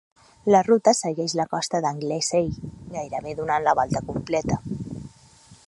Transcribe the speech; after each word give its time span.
La 0.53 0.59
ruta 0.67 0.93
segueix 0.99 1.35
la 1.39 1.45
costa 1.51 1.81
d'Anglesey, 1.85 2.49
gairebé 2.97 3.35
donant 3.41 3.69
la 3.69 3.77
volta 3.81 4.05
completa. 4.09 4.59